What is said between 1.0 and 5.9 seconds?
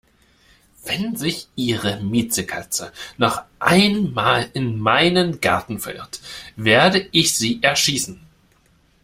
sich Ihre Miezekatze noch einmal in meinen Garten